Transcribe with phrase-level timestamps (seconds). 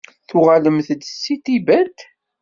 [0.27, 0.89] Tuɣalem-d
[1.21, 1.97] seg Tibet?